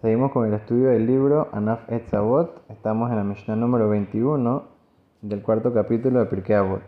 Seguimos 0.00 0.32
con 0.32 0.46
el 0.46 0.54
estudio 0.54 0.88
del 0.88 1.06
libro 1.06 1.50
Anaf 1.52 1.92
Etzavot. 1.92 2.62
Estamos 2.70 3.10
en 3.10 3.18
la 3.18 3.22
Mishnah 3.22 3.54
número 3.54 3.90
21 3.90 4.62
del 5.20 5.42
cuarto 5.42 5.74
capítulo 5.74 6.20
de 6.20 6.24
Pirkei 6.24 6.56
Avot. 6.56 6.80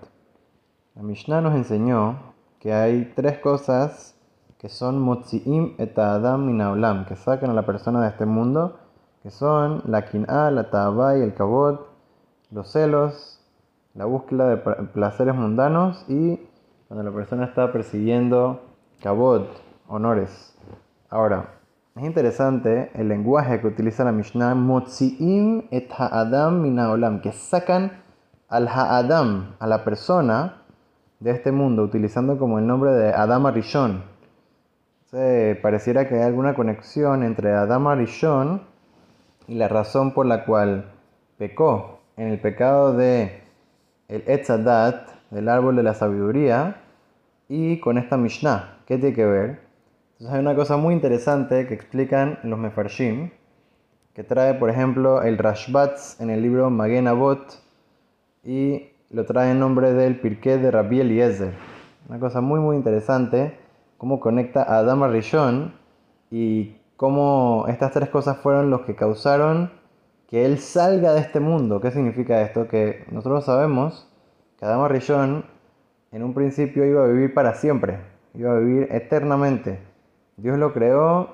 La 0.95 1.03
Mishnah 1.03 1.43
nos 1.43 1.55
enseñó 1.55 2.33
que 2.59 2.73
hay 2.73 3.13
tres 3.15 3.39
cosas 3.41 4.19
que 4.57 4.71
son 4.71 4.99
Motzi'im 4.99 5.75
et 5.77 5.99
Adam 5.99 6.47
minaolam, 6.47 7.05
que 7.05 7.15
sacan 7.17 7.51
a 7.51 7.53
la 7.53 7.67
persona 7.67 8.01
de 8.01 8.09
este 8.09 8.25
mundo, 8.25 8.79
que 9.23 9.31
son 9.31 9.83
la 9.85 10.07
Kin'a, 10.07 10.51
la 10.51 10.71
Ta'aba 10.71 11.19
y 11.19 11.21
el 11.21 11.35
Kabot, 11.35 11.87
los 12.51 12.73
celos, 12.73 13.45
la 13.93 14.07
búsqueda 14.07 14.49
de 14.49 14.57
placeres 14.57 15.35
mundanos 15.35 16.03
y 16.09 16.41
cuando 16.89 17.03
la 17.03 17.15
persona 17.15 17.45
está 17.45 17.73
persiguiendo 17.73 18.63
Kabot, 19.03 19.51
honores. 19.87 20.57
Ahora, 21.11 21.62
es 21.95 22.05
interesante 22.05 22.91
el 22.95 23.09
lenguaje 23.09 23.61
que 23.61 23.67
utiliza 23.67 24.05
la 24.05 24.13
Mishnah, 24.13 24.55
Motzi'im 24.55 25.65
et 25.71 25.91
ha'adam 25.93 26.63
minaolam, 26.63 27.21
que 27.21 27.33
sacan 27.33 27.93
al 28.49 28.67
ha'adam, 28.67 29.57
a 29.59 29.67
la 29.67 29.85
persona 29.85 30.63
de 31.21 31.33
este 31.33 31.53
mundo, 31.53 31.83
utilizando 31.83 32.39
como 32.39 32.59
el 32.59 32.67
nombre 32.67 32.93
de 32.93 33.13
Adam 33.13 33.45
Arishon. 33.47 34.05
pareciera 35.61 36.09
que 36.09 36.15
hay 36.15 36.23
alguna 36.23 36.55
conexión 36.55 37.23
entre 37.23 37.53
Adam 37.53 37.87
Arishon 37.87 38.63
y 39.47 39.55
la 39.55 39.69
razón 39.69 40.15
por 40.15 40.25
la 40.25 40.47
cual 40.47 40.93
pecó 41.37 42.01
en 42.17 42.29
el 42.29 42.41
pecado 42.41 42.95
de 42.95 43.43
el 44.09 44.25
Etzadat, 44.27 45.09
del 45.31 45.49
árbol 45.49 45.77
de 45.77 45.83
la 45.83 45.95
sabiduría, 45.95 46.77
y 47.49 47.81
con 47.81 47.99
esta 47.99 48.17
Mishnah. 48.17 48.79
¿Qué 48.87 48.97
tiene 48.97 49.15
que 49.15 49.27
ver? 49.27 49.72
Entonces 50.23 50.39
hay 50.39 50.47
una 50.47 50.55
cosa 50.55 50.77
muy 50.77 50.95
interesante 50.95 51.67
que 51.67 51.75
explican 51.75 52.39
los 52.45 52.57
Mefarshim, 52.57 53.31
que 54.15 54.23
trae, 54.23 54.55
por 54.55 54.71
ejemplo, 54.71 55.21
el 55.21 55.37
Rashbatz 55.37 56.21
en 56.21 56.31
el 56.31 56.43
libro 56.43 56.71
Magen 56.71 57.09
Avot 57.09 57.61
y 58.45 58.93
lo 59.11 59.27
trae 59.27 59.51
en 59.51 59.59
nombre 59.59 59.93
del 59.93 60.21
Pirkei 60.21 60.59
de 60.59 60.71
Rabbi 60.71 61.01
Eliezer. 61.01 61.55
Una 62.09 62.21
cosa 62.21 62.41
muy 62.41 62.61
muy 62.61 62.77
interesante, 62.77 63.59
cómo 63.99 64.21
conecta 64.21 64.63
a 64.63 64.79
Adam 64.79 65.11
Rishon 65.11 65.75
y 66.31 66.77
cómo 66.97 67.65
estas 67.67 67.91
tres 67.91 68.09
cosas 68.09 68.37
fueron 68.37 68.71
los 68.71 68.83
que 68.83 68.95
causaron 68.95 69.73
que 70.29 70.45
él 70.45 70.59
salga 70.59 71.15
de 71.15 71.21
este 71.21 71.41
mundo. 71.41 71.81
¿Qué 71.81 71.91
significa 71.91 72.43
esto? 72.43 72.69
Que 72.69 73.05
nosotros 73.11 73.45
sabemos 73.45 74.09
que 74.57 74.67
Adam 74.67 74.87
Rishon 74.87 75.47
en 76.13 76.23
un 76.23 76.33
principio 76.33 76.85
iba 76.85 77.03
a 77.03 77.09
vivir 77.09 77.35
para 77.35 77.55
siempre, 77.55 77.99
iba 78.35 78.53
a 78.53 78.61
vivir 78.61 78.87
eternamente. 78.93 79.91
Dios 80.37 80.59
lo 80.59 80.73
creó 80.73 81.31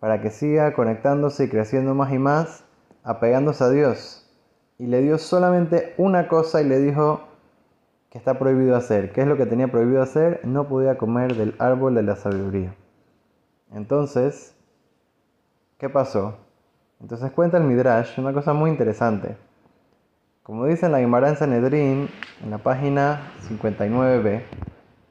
para 0.00 0.20
que 0.20 0.30
siga 0.30 0.72
conectándose 0.72 1.44
y 1.44 1.48
creciendo 1.48 1.94
más 1.94 2.12
y 2.12 2.18
más, 2.18 2.64
apegándose 3.04 3.64
a 3.64 3.70
Dios. 3.70 4.28
Y 4.78 4.86
le 4.86 5.02
dio 5.02 5.18
solamente 5.18 5.94
una 5.98 6.28
cosa 6.28 6.62
y 6.62 6.64
le 6.64 6.78
dijo 6.78 7.20
que 8.10 8.18
está 8.18 8.38
prohibido 8.38 8.76
hacer. 8.76 9.12
¿Qué 9.12 9.20
es 9.20 9.26
lo 9.26 9.36
que 9.36 9.46
tenía 9.46 9.68
prohibido 9.68 10.02
hacer? 10.02 10.40
No 10.44 10.68
podía 10.68 10.98
comer 10.98 11.36
del 11.36 11.54
árbol 11.58 11.94
de 11.94 12.02
la 12.02 12.16
sabiduría. 12.16 12.74
Entonces, 13.72 14.54
¿qué 15.78 15.88
pasó? 15.88 16.36
Entonces 17.00 17.30
cuenta 17.30 17.56
el 17.56 17.64
Midrash 17.64 18.18
una 18.18 18.32
cosa 18.32 18.52
muy 18.52 18.70
interesante. 18.70 19.36
Como 20.42 20.66
dice 20.66 20.86
en 20.86 20.92
la 20.92 20.98
Gemara 20.98 21.28
en 21.28 21.36
Sanedrín, 21.36 22.08
en 22.42 22.50
la 22.50 22.58
página 22.58 23.32
59b, 23.48 24.42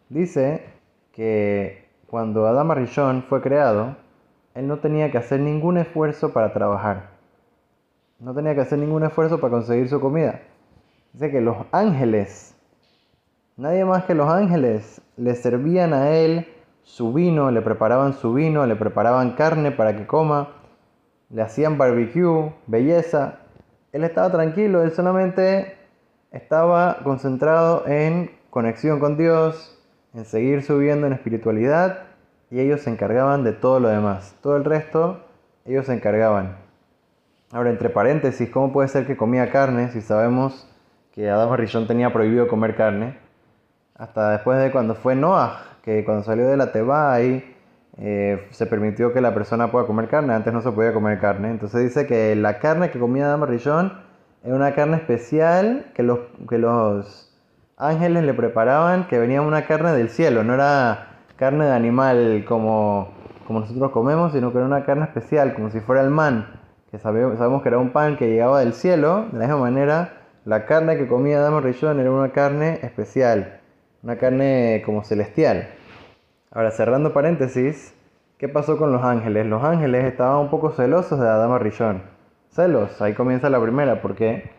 dice 0.10 0.66
que 1.14 1.89
cuando 2.10 2.48
Adama 2.48 2.76
Rishon 2.76 3.24
fue 3.24 3.42
creado, 3.42 3.96
él 4.56 4.68
no 4.68 4.80
tenía 4.80 5.12
que 5.12 5.20
hacer 5.20 5.40
ningún 5.40 5.78
esfuerzo 5.78 6.34
para 6.34 6.54
trabajar. 6.54 7.12
No 8.20 8.34
tenía 8.34 8.56
que 8.56 8.62
hacer 8.62 8.80
ningún 8.80 9.04
esfuerzo 9.04 9.40
para 9.40 9.52
conseguir 9.52 9.88
su 9.90 10.02
comida. 10.02 10.42
Dice 11.14 11.32
que 11.32 11.40
los 11.40 11.58
ángeles, 11.72 12.56
nadie 13.58 13.86
más 13.86 14.06
que 14.06 14.16
los 14.16 14.28
ángeles, 14.30 15.02
le 15.18 15.36
servían 15.36 15.94
a 15.94 16.10
él 16.10 16.48
su 16.84 17.14
vino, 17.14 17.52
le 17.52 17.62
preparaban 17.62 18.14
su 18.14 18.34
vino, 18.34 18.66
le 18.66 18.76
preparaban 18.76 19.32
carne 19.32 19.72
para 19.72 19.96
que 19.96 20.08
coma, 20.08 20.50
le 21.30 21.44
hacían 21.44 21.78
barbecue, 21.78 22.52
belleza. 22.66 23.40
Él 23.92 24.04
estaba 24.04 24.32
tranquilo, 24.32 24.82
él 24.82 24.92
solamente 24.92 25.78
estaba 26.32 26.98
concentrado 27.04 27.88
en 27.88 28.32
conexión 28.50 29.00
con 29.00 29.18
Dios, 29.18 29.79
en 30.20 30.26
seguir 30.26 30.64
subiendo 30.64 31.08
en 31.08 31.14
espiritualidad 31.14 32.04
y 32.52 32.60
ellos 32.60 32.82
se 32.82 32.90
encargaban 32.90 33.44
de 33.46 33.54
todo 33.54 33.80
lo 33.80 33.88
demás. 33.88 34.36
Todo 34.42 34.58
el 34.58 34.66
resto 34.66 35.22
ellos 35.66 35.86
se 35.86 35.94
encargaban. 35.94 36.58
Ahora, 37.52 37.70
entre 37.70 37.90
paréntesis, 37.90 38.50
¿cómo 38.50 38.74
puede 38.74 38.90
ser 38.90 39.08
que 39.08 39.16
comía 39.16 39.50
carne 39.50 39.90
si 39.92 40.02
sabemos 40.02 40.68
que 41.14 41.30
Adán 41.30 41.56
Rishon 41.58 41.88
tenía 41.88 42.12
prohibido 42.12 42.48
comer 42.48 42.76
carne? 42.76 43.18
Hasta 43.96 44.32
después 44.32 44.60
de 44.60 44.72
cuando 44.72 44.94
fue 44.94 45.16
Noah, 45.16 45.64
que 45.84 46.04
cuando 46.04 46.24
salió 46.24 46.48
de 46.48 46.58
la 46.58 46.72
Teba 46.72 47.14
ahí 47.14 47.56
eh, 47.98 48.46
se 48.52 48.66
permitió 48.66 49.14
que 49.14 49.22
la 49.22 49.34
persona 49.34 49.72
pueda 49.72 49.86
comer 49.86 50.10
carne, 50.10 50.34
antes 50.34 50.54
no 50.54 50.62
se 50.62 50.72
podía 50.72 50.94
comer 50.94 51.20
carne. 51.20 51.50
Entonces 51.50 51.82
dice 51.82 52.06
que 52.08 52.36
la 52.36 52.60
carne 52.60 52.92
que 52.92 53.00
comía 53.00 53.26
Adán 53.26 53.48
Rishon 53.48 53.94
era 54.44 54.56
una 54.56 54.76
carne 54.76 54.98
especial 54.98 55.92
que 55.94 56.04
los, 56.04 56.20
que 56.48 56.58
los 56.58 57.29
ángeles 57.80 58.24
le 58.24 58.34
preparaban 58.34 59.08
que 59.08 59.18
venía 59.18 59.42
una 59.42 59.66
carne 59.66 59.94
del 59.94 60.10
cielo, 60.10 60.44
no 60.44 60.54
era 60.54 61.08
carne 61.38 61.66
de 61.66 61.72
animal 61.72 62.46
como, 62.48 63.10
como 63.48 63.62
nosotros 63.62 63.92
comemos, 63.92 64.34
sino 64.34 64.52
que 64.52 64.58
era 64.58 64.68
una 64.68 64.86
carne 64.86 65.06
especial, 65.06 65.54
como 65.56 65.72
si 65.72 65.80
fuera 65.80 66.02
el 66.02 66.10
man, 66.10 66.60
que 66.92 67.00
sabemos, 67.00 67.38
sabemos 67.38 67.64
que 67.64 67.70
era 67.70 67.80
un 67.80 67.92
pan 67.92 68.18
que 68.18 68.28
llegaba 68.28 68.60
del 68.60 68.74
cielo, 68.74 69.26
de 69.32 69.40
la 69.40 69.46
misma 69.46 69.62
manera 69.62 70.14
la 70.46 70.66
carne 70.66 70.98
que 70.98 71.08
comía 71.08 71.40
Adamo 71.40 71.62
Rishon 71.62 72.00
era 72.00 72.12
una 72.12 72.32
carne 72.32 72.80
especial, 72.82 73.60
una 74.04 74.18
carne 74.18 74.82
como 74.86 75.04
celestial. 75.04 75.68
Ahora, 76.52 76.72
cerrando 76.72 77.14
paréntesis, 77.14 77.94
¿qué 78.38 78.50
pasó 78.50 78.78
con 78.78 78.92
los 78.92 79.04
ángeles? 79.04 79.46
Los 79.46 79.64
ángeles 79.64 80.06
estaban 80.06 80.40
un 80.40 80.50
poco 80.50 80.72
celosos 80.72 81.20
de 81.20 81.28
Adama 81.28 81.60
Rishon. 81.60 82.02
Celos, 82.50 83.02
ahí 83.02 83.14
comienza 83.14 83.50
la 83.50 83.62
primera, 83.62 84.02
porque 84.02 84.50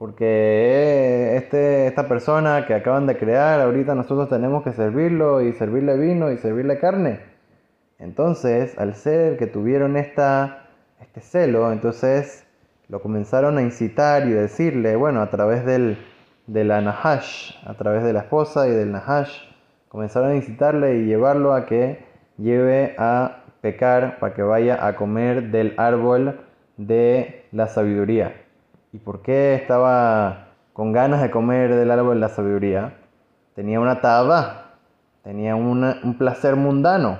porque 0.00 1.09
este, 1.40 1.86
esta 1.86 2.06
persona 2.06 2.66
que 2.66 2.74
acaban 2.74 3.06
de 3.06 3.16
crear, 3.16 3.60
ahorita 3.60 3.94
nosotros 3.94 4.28
tenemos 4.28 4.62
que 4.62 4.72
servirlo 4.72 5.40
y 5.40 5.52
servirle 5.54 5.98
vino 5.98 6.30
y 6.30 6.38
servirle 6.38 6.78
carne. 6.78 7.20
Entonces, 7.98 8.78
al 8.78 8.94
ser 8.94 9.36
que 9.36 9.46
tuvieron 9.46 9.96
esta, 9.96 10.68
este 11.00 11.20
celo, 11.20 11.72
entonces 11.72 12.46
lo 12.88 13.00
comenzaron 13.02 13.58
a 13.58 13.62
incitar 13.62 14.26
y 14.26 14.30
decirle, 14.30 14.96
bueno, 14.96 15.22
a 15.22 15.30
través 15.30 15.64
del, 15.64 15.98
de 16.46 16.64
la 16.64 16.80
Nahash, 16.80 17.52
a 17.66 17.74
través 17.74 18.04
de 18.04 18.12
la 18.12 18.20
esposa 18.20 18.68
y 18.68 18.70
del 18.70 18.92
Nahash, 18.92 19.32
comenzaron 19.88 20.30
a 20.30 20.36
incitarle 20.36 20.96
y 20.98 21.06
llevarlo 21.06 21.54
a 21.54 21.66
que 21.66 22.04
lleve 22.36 22.94
a 22.98 23.44
pecar 23.60 24.18
para 24.18 24.34
que 24.34 24.42
vaya 24.42 24.86
a 24.86 24.96
comer 24.96 25.50
del 25.50 25.74
árbol 25.76 26.40
de 26.76 27.44
la 27.52 27.66
sabiduría. 27.66 28.34
¿Y 28.92 28.98
por 28.98 29.22
qué 29.22 29.54
estaba 29.54 30.49
con 30.72 30.92
ganas 30.92 31.22
de 31.22 31.30
comer 31.30 31.74
del 31.74 31.90
árbol 31.90 32.14
de 32.14 32.20
la 32.20 32.28
sabiduría? 32.28 32.94
Tenía 33.54 33.80
una 33.80 34.00
taba, 34.00 34.76
tenía 35.22 35.56
un 35.56 36.16
placer 36.18 36.56
mundano 36.56 37.18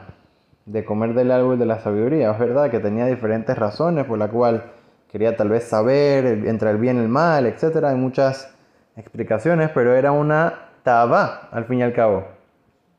de 0.66 0.84
comer 0.84 1.14
del 1.14 1.30
árbol 1.32 1.58
de 1.58 1.66
la 1.66 1.80
sabiduría. 1.80 2.30
Es 2.30 2.38
verdad 2.38 2.70
que 2.70 2.78
tenía 2.78 3.06
diferentes 3.06 3.56
razones 3.58 4.06
por 4.06 4.18
la 4.18 4.28
cual 4.28 4.64
quería 5.10 5.36
tal 5.36 5.48
vez 5.48 5.64
saber 5.64 6.24
entre 6.46 6.70
el 6.70 6.76
bien 6.76 6.96
y 6.96 7.00
el 7.00 7.08
mal, 7.08 7.46
etc. 7.46 7.84
Hay 7.84 7.96
muchas 7.96 8.54
explicaciones, 8.96 9.70
pero 9.74 9.94
era 9.94 10.12
una 10.12 10.54
taba 10.82 11.48
al 11.50 11.64
fin 11.64 11.80
y 11.80 11.82
al 11.82 11.92
cabo. 11.92 12.24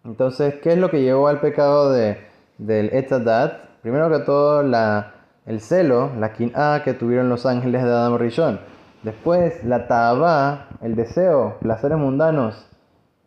Entonces, 0.03 0.55
¿qué 0.55 0.73
es 0.73 0.77
lo 0.77 0.89
que 0.89 1.01
llevó 1.01 1.27
al 1.27 1.39
pecado 1.39 1.91
de, 1.91 2.17
del 2.57 2.89
etadat? 2.93 3.53
Primero 3.81 4.09
que 4.09 4.19
todo, 4.19 4.63
la 4.63 5.13
el 5.45 5.59
celo, 5.59 6.11
la 6.19 6.33
quin'a 6.33 6.83
que 6.83 6.93
tuvieron 6.93 7.29
los 7.29 7.45
ángeles 7.45 7.83
de 7.83 7.89
Adam 7.89 8.17
Rishon. 8.17 8.59
Después 9.03 9.63
la 9.63 9.87
ta'aba, 9.87 10.67
el 10.81 10.95
deseo, 10.95 11.57
placeres 11.59 11.97
mundanos 11.97 12.69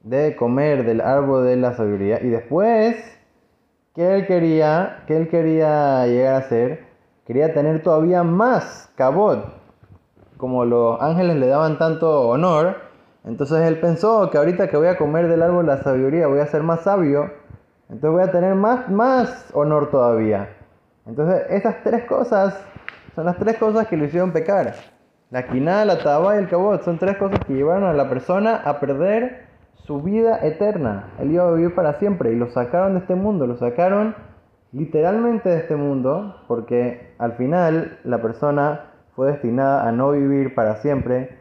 de 0.05 0.37
comer 0.37 0.85
del 0.85 1.01
árbol 1.01 1.47
de 1.47 1.57
la 1.57 1.75
sabiduría. 1.75 2.23
Y 2.23 2.29
después, 2.29 2.97
¿qué 3.95 4.15
él 4.15 4.27
quería? 4.27 5.03
¿Qué 5.09 5.17
él 5.17 5.29
quería 5.29 6.07
llegar 6.07 6.35
a 6.37 6.49
ser? 6.49 6.87
Quería 7.27 7.53
tener 7.53 7.83
todavía 7.83 8.23
más 8.23 8.89
cabot. 8.95 9.47
Como 10.37 10.65
los 10.65 11.01
ángeles 11.01 11.37
le 11.37 11.49
daban 11.49 11.77
tanto 11.79 12.29
honor, 12.29 12.77
entonces 13.25 13.67
él 13.67 13.81
pensó 13.81 14.31
que 14.31 14.39
ahorita 14.39 14.69
que 14.69 14.77
voy 14.77 14.89
a 14.89 14.97
comer 14.97 15.27
del 15.27 15.43
árbol 15.43 15.67
de 15.67 15.75
la 15.75 15.83
sabiduría 15.83 16.29
voy 16.29 16.39
a 16.39 16.47
ser 16.47 16.63
más 16.63 16.83
sabio. 16.83 17.33
Entonces 17.89 18.11
voy 18.11 18.23
a 18.23 18.31
tener 18.31 18.55
más, 18.55 18.89
más 18.91 19.51
honor 19.55 19.91
todavía. 19.91 20.51
Entonces, 21.07 21.43
estas 21.51 21.83
tres 21.83 22.05
cosas 22.05 22.59
son 23.15 23.27
las 23.27 23.37
tres 23.39 23.57
cosas 23.59 23.89
que 23.89 23.97
lo 23.97 24.05
hicieron 24.05 24.33
pecar. 24.33 24.94
La 25.35 25.49
quina, 25.49 25.85
la 25.85 25.99
taba 25.99 26.37
y 26.37 26.39
el 26.39 26.49
cabot 26.49 26.81
son 26.85 26.97
tres 26.97 27.17
cosas 27.17 27.41
que 27.41 27.55
llevaron 27.55 27.83
a 27.83 27.93
la 27.93 28.09
persona 28.09 28.55
a 28.55 28.79
perder 28.79 29.49
su 29.75 30.01
vida 30.01 30.39
eterna. 30.47 31.09
Él 31.19 31.33
iba 31.33 31.49
a 31.49 31.51
vivir 31.51 31.75
para 31.75 31.95
siempre 31.95 32.31
y 32.31 32.37
lo 32.37 32.51
sacaron 32.51 32.95
de 32.95 33.01
este 33.01 33.17
mundo, 33.17 33.45
lo 33.45 33.57
sacaron 33.57 34.15
literalmente 34.71 35.49
de 35.49 35.57
este 35.57 35.75
mundo, 35.75 36.37
porque 36.47 37.17
al 37.19 37.33
final 37.33 37.99
la 38.05 38.23
persona 38.23 38.93
fue 39.17 39.33
destinada 39.33 39.89
a 39.89 39.91
no 39.91 40.13
vivir 40.13 40.55
para 40.55 40.77
siempre, 40.77 41.37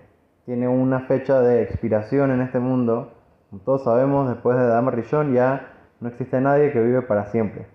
tiene 0.47 0.67
una 0.67 1.01
fecha 1.01 1.41
de 1.41 1.61
expiración 1.61 2.31
en 2.31 2.41
este 2.41 2.57
mundo. 2.57 3.13
Como 3.51 3.61
todos 3.61 3.83
sabemos, 3.83 4.27
después 4.27 4.57
de 4.57 4.65
Dama 4.65 4.89
Rishon 4.89 5.35
ya 5.35 5.67
no 5.99 6.09
existe 6.09 6.41
nadie 6.41 6.71
que 6.71 6.81
vive 6.81 7.03
para 7.03 7.27
siempre. 7.27 7.67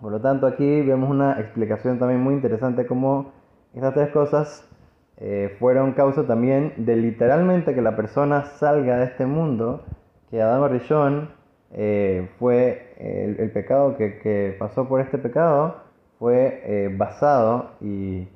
Por 0.00 0.12
lo 0.12 0.20
tanto, 0.20 0.46
aquí 0.46 0.82
vemos 0.82 1.10
una 1.10 1.40
explicación 1.40 1.98
también 1.98 2.20
muy 2.20 2.34
interesante 2.34 2.86
como 2.86 3.32
estas 3.74 3.94
tres 3.94 4.12
cosas 4.12 4.70
eh, 5.18 5.54
fueron 5.60 5.92
causa 5.92 6.26
también 6.26 6.72
de 6.76 6.96
literalmente 6.96 7.74
que 7.74 7.82
la 7.82 7.94
persona 7.94 8.46
salga 8.58 8.96
de 8.96 9.04
este 9.04 9.26
mundo, 9.26 9.84
que 10.30 10.42
Adán 10.42 10.68
Rishon 10.70 11.30
eh, 11.72 12.28
fue 12.38 12.94
el, 12.98 13.50
pecado 13.52 13.96
que, 13.96 14.56
pasó 14.58 14.88
por 14.88 15.00
este 15.00 15.18
pecado, 15.18 15.76
fue 16.18 16.62
eh, 16.64 16.94
basado 16.96 17.70
y, 17.80 18.28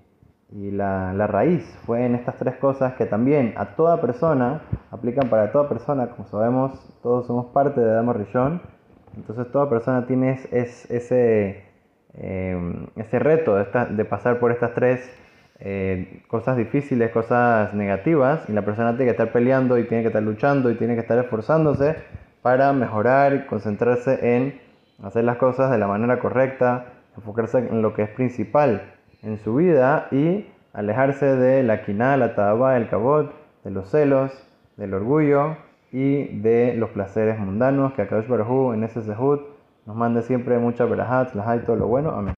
la, 0.51 1.27
raíz 1.27 1.63
fue 1.85 2.07
en 2.07 2.15
estas 2.15 2.37
tres 2.39 2.57
cosas 2.57 2.95
que 2.95 3.07
también 3.07 3.55
a 3.57 3.75
toda 3.75 4.01
persona, 4.01 4.63
aplican 4.91 5.29
para 5.29 5.53
toda 5.53 5.69
persona, 5.69 6.11
como 6.11 6.27
sabemos, 6.29 6.73
todos 7.03 7.27
somos 7.27 7.47
parte 7.47 7.81
de 7.81 7.91
Adán 7.91 8.15
Rishon, 8.15 8.63
entonces 9.17 9.51
toda 9.51 9.69
persona 9.69 10.07
tiene 10.07 10.39
ese, 10.53 11.65
ese 12.15 13.19
reto 13.19 13.57
de, 13.57 13.67
de 13.91 14.05
pasar 14.05 14.39
por 14.39 14.53
estas 14.53 14.75
tres 14.75 15.11
eh, 15.61 16.23
cosas 16.29 16.57
difíciles, 16.57 17.11
cosas 17.11 17.75
negativas, 17.75 18.49
y 18.49 18.53
la 18.53 18.63
persona 18.63 18.91
tiene 18.91 19.07
que 19.07 19.11
estar 19.11 19.33
peleando 19.33 19.79
y 19.79 19.85
tiene 19.85 20.03
que 20.03 20.09
estar 20.09 20.23
luchando 20.23 20.71
y 20.71 20.77
tiene 20.77 20.95
que 20.95 21.01
estar 21.01 21.19
esforzándose 21.19 21.97
para 22.43 22.73
mejorar 22.73 23.35
y 23.35 23.47
concentrarse 23.47 24.37
en 24.37 24.61
hacer 25.03 25.25
las 25.25 25.37
cosas 25.37 25.71
de 25.71 25.79
la 25.79 25.87
manera 25.87 26.19
correcta, 26.19 26.87
enfocarse 27.17 27.59
en 27.59 27.83
lo 27.83 27.95
que 27.95 28.03
es 28.03 28.11
principal 28.11 28.95
en 29.23 29.39
su 29.39 29.57
vida 29.57 30.09
y 30.11 30.47
alejarse 30.73 31.27
de 31.27 31.63
la 31.63 31.85
quina, 31.85 32.17
la 32.17 32.35
taba, 32.35 32.77
el 32.77 32.89
cabot, 32.89 33.33
de 33.65 33.71
los 33.71 33.91
celos, 33.91 34.33
del 34.77 34.95
orgullo 34.95 35.57
y 35.91 36.39
de 36.41 36.75
los 36.75 36.91
placeres 36.91 37.39
mundanos 37.39 37.95
que 37.95 38.03
Akadosh 38.03 38.29
Baruj 38.29 38.75
en 38.75 38.85
ese 38.85 39.03
sehut 39.03 39.41
nos 39.87 39.97
mande 39.97 40.23
siempre 40.23 40.59
mucha 40.59 40.85
verahat, 40.85 41.35
la 41.35 41.57
y 41.57 41.61
todo 41.61 41.77
lo 41.77 41.87
bueno. 41.89 42.11
Amén. 42.11 42.35